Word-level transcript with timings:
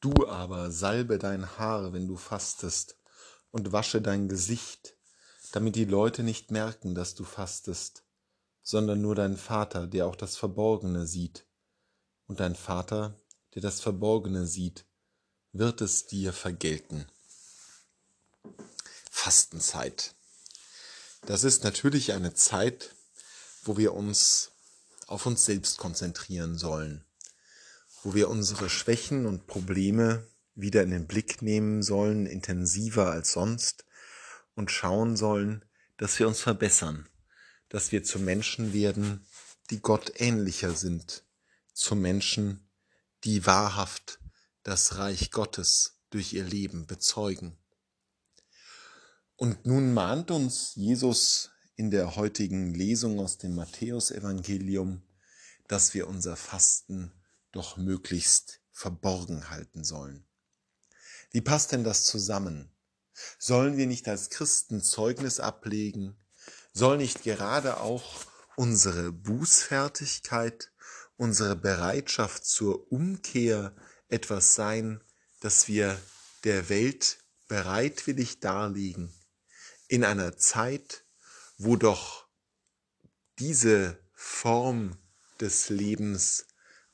Du 0.00 0.26
aber 0.26 0.70
salbe 0.70 1.18
dein 1.18 1.58
Haar, 1.58 1.92
wenn 1.92 2.08
du 2.08 2.16
fastest, 2.16 2.96
und 3.50 3.72
wasche 3.72 4.00
dein 4.00 4.28
Gesicht, 4.28 4.94
damit 5.52 5.76
die 5.76 5.84
Leute 5.84 6.22
nicht 6.22 6.50
merken, 6.50 6.94
dass 6.94 7.14
du 7.14 7.24
fastest, 7.24 8.04
sondern 8.62 9.02
nur 9.02 9.14
dein 9.14 9.36
Vater, 9.36 9.86
der 9.86 10.06
auch 10.06 10.16
das 10.16 10.36
Verborgene 10.36 11.06
sieht. 11.06 11.44
Und 12.26 12.40
dein 12.40 12.54
Vater, 12.54 13.14
der 13.54 13.62
das 13.62 13.80
Verborgene 13.80 14.46
sieht, 14.46 14.86
wird 15.52 15.80
es 15.80 16.06
dir 16.06 16.32
vergelten. 16.32 17.06
Fastenzeit. 19.10 20.14
Das 21.26 21.44
ist 21.44 21.64
natürlich 21.64 22.12
eine 22.12 22.32
Zeit, 22.32 22.94
wo 23.64 23.76
wir 23.76 23.92
uns 23.92 24.52
auf 25.08 25.26
uns 25.26 25.44
selbst 25.44 25.76
konzentrieren 25.76 26.56
sollen, 26.56 27.04
wo 28.02 28.14
wir 28.14 28.28
unsere 28.28 28.70
Schwächen 28.70 29.26
und 29.26 29.46
Probleme 29.46 30.26
wieder 30.54 30.82
in 30.82 30.90
den 30.90 31.06
Blick 31.06 31.42
nehmen 31.42 31.82
sollen, 31.82 32.26
intensiver 32.26 33.10
als 33.10 33.32
sonst, 33.32 33.84
und 34.54 34.70
schauen 34.70 35.16
sollen, 35.16 35.64
dass 35.96 36.18
wir 36.18 36.28
uns 36.28 36.40
verbessern, 36.40 37.08
dass 37.68 37.92
wir 37.92 38.02
zu 38.04 38.18
Menschen 38.18 38.72
werden, 38.72 39.26
die 39.70 39.80
Gott 39.80 40.12
ähnlicher 40.16 40.74
sind, 40.74 41.24
zu 41.72 41.94
Menschen, 41.94 42.68
die 43.24 43.46
wahrhaft 43.46 44.18
das 44.62 44.96
Reich 44.96 45.30
Gottes 45.30 46.00
durch 46.10 46.32
ihr 46.32 46.44
Leben 46.44 46.86
bezeugen. 46.86 47.56
Und 49.36 49.64
nun 49.64 49.94
mahnt 49.94 50.30
uns 50.30 50.74
Jesus 50.74 51.50
in 51.76 51.90
der 51.90 52.16
heutigen 52.16 52.74
Lesung 52.74 53.20
aus 53.20 53.38
dem 53.38 53.54
Matthäusevangelium, 53.54 55.02
dass 55.68 55.94
wir 55.94 56.08
unser 56.08 56.36
Fasten 56.36 57.12
doch 57.52 57.76
möglichst 57.76 58.60
verborgen 58.72 59.50
halten 59.50 59.84
sollen. 59.84 60.26
Wie 61.30 61.40
passt 61.40 61.72
denn 61.72 61.84
das 61.84 62.04
zusammen? 62.04 62.70
Sollen 63.38 63.76
wir 63.76 63.86
nicht 63.86 64.08
als 64.08 64.30
Christen 64.30 64.82
Zeugnis 64.82 65.40
ablegen? 65.40 66.16
Soll 66.72 66.96
nicht 66.96 67.22
gerade 67.22 67.78
auch 67.78 68.24
unsere 68.56 69.12
Bußfertigkeit, 69.12 70.72
unsere 71.16 71.56
Bereitschaft 71.56 72.44
zur 72.46 72.90
Umkehr 72.90 73.74
etwas 74.08 74.54
sein, 74.54 75.02
das 75.40 75.68
wir 75.68 76.00
der 76.44 76.68
Welt 76.68 77.18
bereitwillig 77.48 78.40
darlegen? 78.40 79.12
in 79.90 80.04
einer 80.04 80.36
Zeit, 80.36 81.04
wo 81.58 81.74
doch 81.74 82.28
diese 83.40 83.98
Form 84.14 84.96
des 85.40 85.68
Lebens 85.68 86.46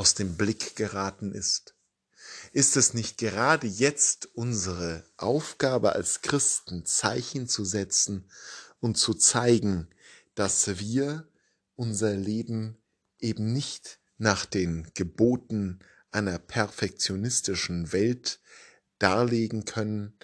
aus 0.00 0.14
dem 0.14 0.38
Blick 0.38 0.76
geraten 0.76 1.30
ist? 1.30 1.74
Ist 2.54 2.78
es 2.78 2.94
nicht 2.94 3.18
gerade 3.18 3.66
jetzt 3.66 4.30
unsere 4.34 5.04
Aufgabe 5.18 5.92
als 5.92 6.22
Christen, 6.22 6.86
Zeichen 6.86 7.48
zu 7.48 7.66
setzen 7.66 8.24
und 8.80 8.96
zu 8.96 9.12
zeigen, 9.12 9.88
dass 10.34 10.78
wir 10.78 11.28
unser 11.76 12.14
Leben 12.14 12.78
eben 13.18 13.52
nicht 13.52 14.00
nach 14.16 14.46
den 14.46 14.88
Geboten 14.94 15.80
einer 16.12 16.38
perfektionistischen 16.38 17.92
Welt 17.92 18.40
darlegen 18.98 19.66
können, 19.66 20.14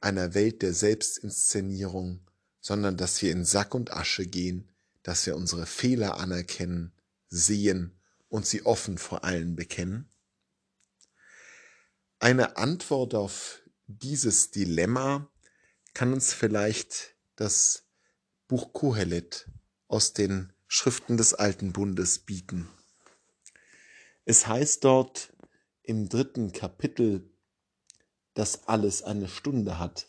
einer 0.00 0.32
Welt 0.32 0.62
der 0.62 0.72
Selbstinszenierung, 0.72 2.26
sondern 2.62 2.96
dass 2.96 3.20
wir 3.20 3.32
in 3.32 3.44
Sack 3.44 3.74
und 3.74 3.92
Asche 3.92 4.26
gehen, 4.26 4.66
dass 5.02 5.26
wir 5.26 5.36
unsere 5.36 5.66
Fehler 5.66 6.18
anerkennen, 6.18 6.94
sehen 7.28 7.95
und 8.28 8.46
sie 8.46 8.64
offen 8.64 8.98
vor 8.98 9.24
allen 9.24 9.56
bekennen? 9.56 10.08
Eine 12.18 12.56
Antwort 12.56 13.14
auf 13.14 13.60
dieses 13.86 14.50
Dilemma 14.50 15.30
kann 15.94 16.12
uns 16.12 16.32
vielleicht 16.32 17.14
das 17.36 17.84
Buch 18.48 18.72
Kohelet 18.72 19.50
aus 19.88 20.12
den 20.12 20.52
Schriften 20.66 21.16
des 21.16 21.34
Alten 21.34 21.72
Bundes 21.72 22.20
bieten. 22.20 22.68
Es 24.24 24.46
heißt 24.46 24.82
dort 24.84 25.32
im 25.82 26.08
dritten 26.08 26.52
Kapitel 26.52 27.30
dass 28.36 28.68
alles 28.68 29.02
eine 29.02 29.28
Stunde 29.28 29.78
hat, 29.78 30.08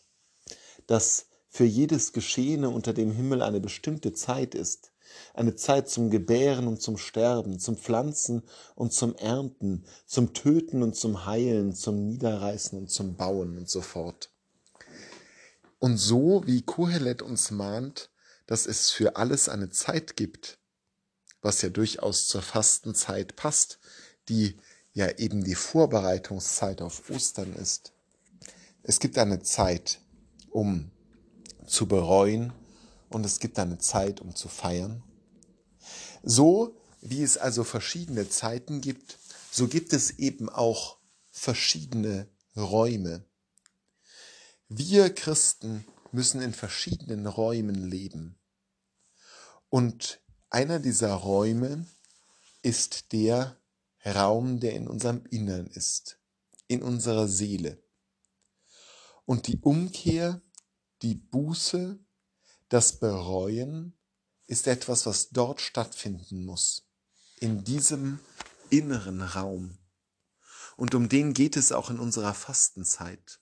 dass 0.86 1.28
für 1.48 1.64
jedes 1.64 2.12
Geschehene 2.12 2.68
unter 2.68 2.92
dem 2.92 3.10
Himmel 3.10 3.42
eine 3.42 3.58
bestimmte 3.58 4.12
Zeit 4.12 4.54
ist, 4.54 4.92
eine 5.34 5.54
Zeit 5.54 5.88
zum 5.88 6.10
Gebären 6.10 6.66
und 6.66 6.80
zum 6.82 6.96
Sterben, 6.96 7.58
zum 7.58 7.76
Pflanzen 7.76 8.42
und 8.74 8.92
zum 8.92 9.14
Ernten, 9.16 9.84
zum 10.06 10.34
Töten 10.34 10.82
und 10.82 10.96
zum 10.96 11.26
Heilen, 11.26 11.74
zum 11.74 12.06
Niederreißen 12.06 12.78
und 12.78 12.90
zum 12.90 13.16
Bauen 13.16 13.56
und 13.58 13.68
so 13.68 13.80
fort. 13.80 14.30
Und 15.78 15.96
so 15.96 16.42
wie 16.46 16.62
Kohelet 16.62 17.22
uns 17.22 17.50
mahnt, 17.50 18.10
dass 18.46 18.66
es 18.66 18.90
für 18.90 19.16
alles 19.16 19.48
eine 19.48 19.70
Zeit 19.70 20.16
gibt, 20.16 20.58
was 21.42 21.62
ja 21.62 21.68
durchaus 21.68 22.26
zur 22.26 22.42
Fastenzeit 22.42 23.36
passt, 23.36 23.78
die 24.28 24.56
ja 24.92 25.08
eben 25.18 25.44
die 25.44 25.54
Vorbereitungszeit 25.54 26.82
auf 26.82 27.08
Ostern 27.10 27.54
ist, 27.54 27.92
es 28.82 29.00
gibt 29.00 29.18
eine 29.18 29.42
Zeit, 29.42 30.00
um 30.50 30.90
zu 31.66 31.86
bereuen 31.86 32.54
und 33.08 33.24
es 33.24 33.40
gibt 33.40 33.58
eine 33.58 33.78
Zeit, 33.78 34.20
um 34.20 34.34
zu 34.34 34.48
feiern. 34.48 35.02
So 36.22 36.76
wie 37.00 37.22
es 37.22 37.38
also 37.38 37.64
verschiedene 37.64 38.28
Zeiten 38.28 38.80
gibt, 38.80 39.18
so 39.50 39.68
gibt 39.68 39.92
es 39.92 40.18
eben 40.18 40.48
auch 40.48 40.98
verschiedene 41.30 42.28
Räume. 42.56 43.24
Wir 44.68 45.14
Christen 45.14 45.84
müssen 46.12 46.40
in 46.42 46.52
verschiedenen 46.52 47.26
Räumen 47.26 47.88
leben. 47.88 48.38
Und 49.70 50.20
einer 50.50 50.78
dieser 50.78 51.12
Räume 51.12 51.86
ist 52.62 53.12
der 53.12 53.56
Raum, 54.04 54.60
der 54.60 54.74
in 54.74 54.88
unserem 54.88 55.24
Innern 55.30 55.66
ist, 55.66 56.18
in 56.66 56.82
unserer 56.82 57.28
Seele. 57.28 57.82
Und 59.24 59.46
die 59.46 59.58
Umkehr, 59.60 60.40
die 61.02 61.14
Buße, 61.14 61.98
das 62.68 62.98
Bereuen 62.98 63.96
ist 64.46 64.66
etwas, 64.66 65.06
was 65.06 65.30
dort 65.30 65.60
stattfinden 65.60 66.44
muss, 66.44 66.86
in 67.40 67.64
diesem 67.64 68.18
inneren 68.70 69.22
Raum. 69.22 69.78
Und 70.76 70.94
um 70.94 71.08
den 71.08 71.34
geht 71.34 71.56
es 71.56 71.72
auch 71.72 71.90
in 71.90 71.98
unserer 71.98 72.34
Fastenzeit. 72.34 73.40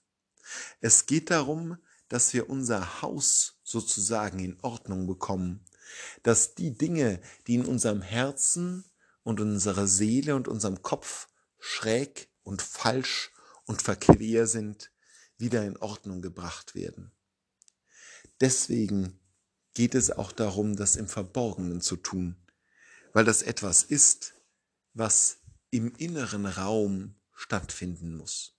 Es 0.79 1.05
geht 1.05 1.29
darum, 1.29 1.77
dass 2.07 2.33
wir 2.33 2.49
unser 2.49 3.01
Haus 3.01 3.59
sozusagen 3.63 4.39
in 4.39 4.57
Ordnung 4.61 5.07
bekommen, 5.07 5.65
dass 6.23 6.55
die 6.55 6.77
Dinge, 6.77 7.21
die 7.47 7.55
in 7.55 7.65
unserem 7.65 8.01
Herzen 8.01 8.85
und 9.23 9.41
unserer 9.41 9.87
Seele 9.87 10.35
und 10.35 10.47
unserem 10.47 10.81
Kopf 10.81 11.27
schräg 11.59 12.29
und 12.43 12.61
falsch 12.61 13.31
und 13.65 13.81
verquer 13.81 14.47
sind, 14.47 14.91
wieder 15.37 15.65
in 15.65 15.77
Ordnung 15.77 16.21
gebracht 16.21 16.75
werden. 16.75 17.11
Deswegen 18.41 19.19
geht 19.73 19.95
es 19.95 20.11
auch 20.11 20.31
darum, 20.31 20.75
das 20.75 20.95
im 20.95 21.07
Verborgenen 21.07 21.81
zu 21.81 21.95
tun, 21.95 22.35
weil 23.13 23.25
das 23.25 23.41
etwas 23.41 23.83
ist, 23.83 24.33
was 24.93 25.37
im 25.69 25.93
inneren 25.95 26.45
Raum 26.45 27.15
stattfinden 27.33 28.15
muss. 28.15 28.53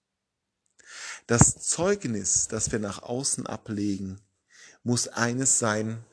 Das 1.27 1.59
Zeugnis, 1.59 2.47
das 2.47 2.71
wir 2.71 2.79
nach 2.79 3.03
außen 3.03 3.45
ablegen, 3.45 4.21
muss 4.83 5.07
eines 5.07 5.59
sein, 5.59 6.03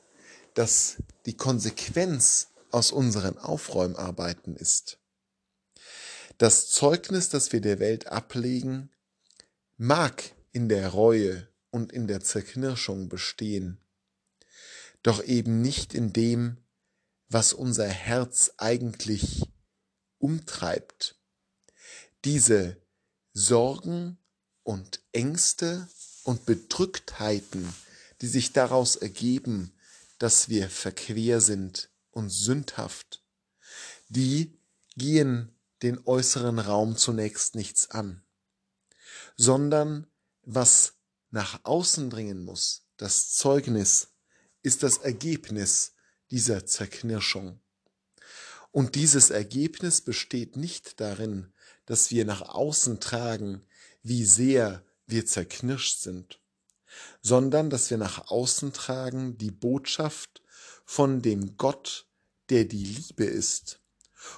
dass 0.53 0.97
die 1.25 1.35
Konsequenz 1.35 2.49
aus 2.71 2.91
unseren 2.91 3.37
Aufräumarbeiten 3.37 4.55
ist. 4.55 4.99
Das 6.37 6.69
Zeugnis, 6.69 7.29
das 7.29 7.51
wir 7.51 7.61
der 7.61 7.79
Welt 7.79 8.07
ablegen, 8.07 8.91
mag 9.77 10.35
in 10.51 10.69
der 10.69 10.89
Reue 10.89 11.47
und 11.77 11.93
in 11.93 12.07
der 12.07 12.21
Zerknirschung 12.21 13.07
bestehen, 13.07 13.77
doch 15.03 15.23
eben 15.23 15.61
nicht 15.61 15.93
in 15.93 16.11
dem, 16.11 16.57
was 17.29 17.53
unser 17.53 17.87
Herz 17.87 18.51
eigentlich 18.57 19.43
umtreibt. 20.17 21.19
Diese 22.25 22.81
Sorgen 23.31 24.17
und 24.63 25.01
Ängste 25.11 25.87
und 26.23 26.47
Bedrücktheiten, 26.47 27.71
die 28.21 28.27
sich 28.27 28.53
daraus 28.53 28.95
ergeben, 28.95 29.71
dass 30.17 30.49
wir 30.49 30.69
verquer 30.69 31.41
sind 31.41 31.91
und 32.09 32.31
sündhaft, 32.31 33.23
die 34.09 34.59
gehen 34.95 35.55
den 35.83 35.99
äußeren 36.07 36.57
Raum 36.57 36.97
zunächst 36.97 37.53
nichts 37.53 37.91
an, 37.91 38.23
sondern 39.35 40.07
was 40.41 40.96
nach 41.29 41.59
außen 41.63 42.09
dringen 42.09 42.43
muss, 42.43 42.85
das 42.97 43.31
Zeugnis, 43.31 44.09
ist 44.63 44.83
das 44.83 44.97
Ergebnis 44.97 45.93
dieser 46.31 46.65
Zerknirschung. 46.65 47.59
Und 48.71 48.95
dieses 48.95 49.29
Ergebnis 49.29 50.01
besteht 50.01 50.57
nicht 50.57 50.99
darin, 50.99 51.53
dass 51.85 52.11
wir 52.11 52.25
nach 52.25 52.41
außen 52.41 52.99
tragen, 52.99 53.65
wie 54.03 54.25
sehr 54.25 54.85
wir 55.05 55.25
zerknirscht 55.25 55.99
sind, 55.99 56.41
sondern 57.21 57.69
dass 57.69 57.89
wir 57.89 57.97
nach 57.97 58.29
außen 58.29 58.73
tragen 58.73 59.37
die 59.37 59.51
Botschaft 59.51 60.41
von 60.85 61.21
dem 61.21 61.57
Gott, 61.57 62.07
der 62.49 62.65
die 62.65 62.83
Liebe 62.83 63.25
ist. 63.25 63.81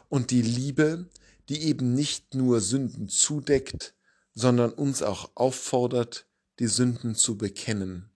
Und 0.09 0.31
die 0.31 0.41
Liebe, 0.41 1.09
die 1.49 1.63
eben 1.63 1.93
nicht 1.93 2.35
nur 2.35 2.61
Sünden 2.61 3.09
zudeckt, 3.09 3.95
sondern 4.35 4.71
uns 4.71 5.01
auch 5.01 5.31
auffordert, 5.35 6.27
die 6.59 6.67
Sünden 6.67 7.15
zu 7.15 7.37
bekennen. 7.37 8.09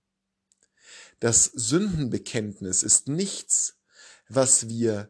Das 1.20 1.46
Sündenbekenntnis 1.46 2.84
ist 2.84 3.08
nichts, 3.08 3.78
was 4.28 4.68
wir 4.68 5.10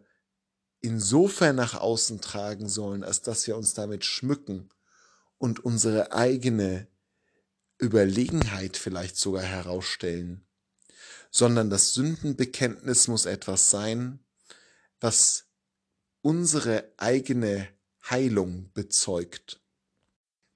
insofern 0.80 1.56
nach 1.56 1.74
außen 1.74 2.22
tragen 2.22 2.70
sollen, 2.70 3.04
als 3.04 3.22
dass 3.22 3.48
wir 3.48 3.58
uns 3.58 3.74
damit 3.74 4.06
schmücken 4.06 4.70
und 5.38 5.66
unsere 5.66 6.12
eigene 6.12 6.88
Überlegenheit 7.80 8.78
vielleicht 8.78 9.18
sogar 9.18 9.44
herausstellen, 9.44 10.46
sondern 11.32 11.70
das 11.70 11.94
Sündenbekenntnis 11.94 13.08
muss 13.08 13.26
etwas 13.26 13.70
sein, 13.70 14.20
was 15.00 15.46
unsere 16.22 16.92
eigene 16.98 17.68
Heilung 18.10 18.72
bezeugt. 18.74 19.62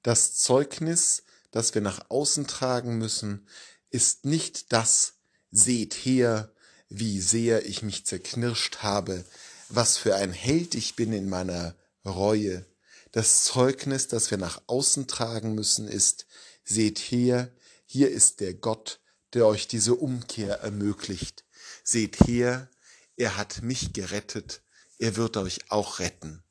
Das 0.03 0.35
Zeugnis, 0.35 1.23
das 1.57 1.74
wir 1.74 1.81
nach 1.81 2.12
außen 2.12 2.45
tragen 2.45 3.00
müssen, 3.00 3.48
ist 3.89 4.25
nicht 4.25 4.71
das, 4.74 5.15
seht 5.50 5.95
her, 5.95 6.54
wie 6.88 7.19
sehr 7.19 7.65
ich 7.65 7.81
mich 7.81 8.06
zerknirscht 8.06 8.83
habe, 8.83 9.25
was 9.68 9.98
für 9.98 10.15
ein 10.15 10.31
Held 10.31 10.75
ich 10.75 10.95
bin 10.95 11.12
in 11.13 11.27
meiner 11.27 11.75
Reue. 12.06 12.63
Das 13.12 13.44
Zeugnis, 13.44 14.07
das 14.07 14.30
wir 14.30 14.38
nach 14.38 14.62
außen 14.68 15.07
tragen 15.07 15.56
müssen, 15.56 15.88
ist, 15.88 16.27
seht 16.63 17.00
her, 17.00 17.51
hier 17.88 18.12
ist 18.12 18.39
der 18.39 18.54
Gott, 18.54 19.00
der 19.33 19.48
euch 19.48 19.68
diese 19.68 19.95
Umkehr 19.95 20.59
ermöglicht. 20.59 21.44
Seht 21.83 22.27
her, 22.27 22.69
er 23.15 23.36
hat 23.36 23.63
mich 23.63 23.94
gerettet, 23.94 24.62
er 25.00 25.15
wird 25.15 25.38
euch 25.38 25.71
auch 25.71 25.98
retten. 25.98 26.44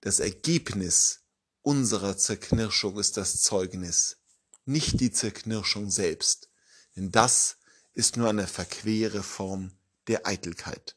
Das 0.00 0.18
Ergebnis 0.18 1.20
unserer 1.62 2.16
Zerknirschung 2.16 2.98
ist 2.98 3.16
das 3.16 3.42
Zeugnis, 3.42 4.18
nicht 4.64 5.00
die 5.00 5.10
Zerknirschung 5.10 5.90
selbst, 5.90 6.48
denn 6.96 7.10
das 7.10 7.56
ist 7.92 8.16
nur 8.16 8.28
eine 8.28 8.46
verquere 8.46 9.22
Form 9.22 9.72
der 10.06 10.26
Eitelkeit. 10.26 10.96